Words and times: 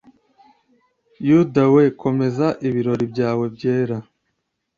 Yuda 1.27 1.63
we 1.73 1.83
komeza 2.01 2.45
ibirori 2.67 3.05
byawe 3.13 3.45
byera 3.55 3.97